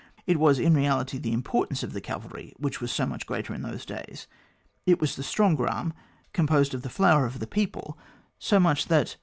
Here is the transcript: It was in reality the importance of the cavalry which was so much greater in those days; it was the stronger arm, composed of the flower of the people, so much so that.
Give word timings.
It 0.25 0.39
was 0.39 0.57
in 0.57 0.73
reality 0.73 1.19
the 1.19 1.31
importance 1.31 1.83
of 1.83 1.93
the 1.93 2.01
cavalry 2.01 2.55
which 2.57 2.81
was 2.81 2.91
so 2.91 3.05
much 3.05 3.27
greater 3.27 3.53
in 3.53 3.61
those 3.61 3.85
days; 3.85 4.25
it 4.87 4.99
was 4.99 5.15
the 5.15 5.21
stronger 5.21 5.67
arm, 5.67 5.93
composed 6.33 6.73
of 6.73 6.81
the 6.81 6.89
flower 6.89 7.27
of 7.27 7.37
the 7.37 7.45
people, 7.45 7.99
so 8.39 8.59
much 8.59 8.85
so 8.85 8.89
that. 8.95 9.15